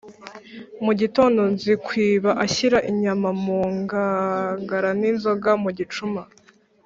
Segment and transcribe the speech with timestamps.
[0.85, 6.21] Mu gitondo Nzikwiba ashyira inyama mu nkangara n' inzoga mu gicuma,